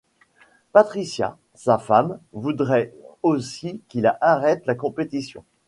Patricia, 0.71 1.37
sa 1.53 1.77
femme, 1.77 2.17
voudrait 2.33 2.91
aussi 3.21 3.81
qu'il 3.87 4.07
arrête 4.19 4.65
la 4.65 4.73
compétition. 4.73 5.43